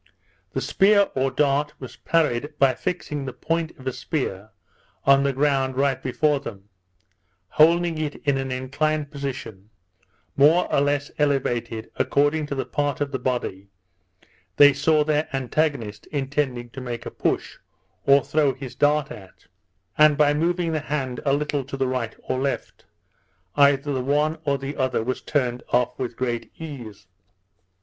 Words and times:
The 0.53 0.61
spear 0.61 1.09
or 1.13 1.29
dart 1.29 1.75
was 1.79 1.97
parried 1.97 2.57
by 2.57 2.73
fixing 2.73 3.23
the 3.23 3.33
point 3.33 3.77
of 3.77 3.85
a 3.85 3.93
spear 3.93 4.49
in 5.05 5.21
the 5.21 5.31
ground 5.31 5.75
right 5.77 6.01
before 6.01 6.39
them, 6.39 6.69
holding 7.49 7.99
it 7.99 8.15
in 8.23 8.39
an 8.39 8.51
inclined 8.51 9.11
position, 9.11 9.69
more 10.35 10.67
or 10.73 10.81
less 10.81 11.11
elevated 11.19 11.91
according 11.97 12.47
to 12.47 12.55
the 12.55 12.65
part 12.65 12.99
of 12.99 13.11
the 13.11 13.19
body 13.19 13.69
they 14.57 14.73
saw 14.73 15.03
their 15.03 15.29
antagonist 15.35 16.07
intending 16.07 16.71
to 16.71 16.81
make 16.81 17.05
a 17.05 17.11
push, 17.11 17.59
or 18.03 18.23
throw 18.25 18.55
his 18.55 18.73
dart 18.73 19.11
at, 19.11 19.45
and 19.99 20.17
by 20.17 20.33
moving 20.33 20.71
the 20.71 20.79
hand 20.79 21.19
a 21.25 21.33
little 21.33 21.63
to 21.65 21.77
the 21.77 21.87
right 21.87 22.15
or 22.23 22.39
left, 22.39 22.85
either 23.55 23.93
the 23.93 24.01
one 24.01 24.39
or 24.45 24.57
the 24.57 24.75
other 24.77 25.03
was 25.03 25.21
turned 25.21 25.61
off 25.69 25.99
with 25.99 26.17
great 26.17 26.51
ease. 26.57 27.05